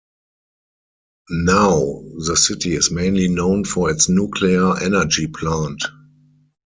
[1.29, 1.77] Now
[2.25, 5.83] the city is mainly known for its nuclear energy plant.